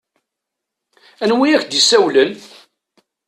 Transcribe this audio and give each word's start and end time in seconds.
Anwa 1.23 1.43
i 1.47 1.51
ak-d-yessawlen? 1.57 2.31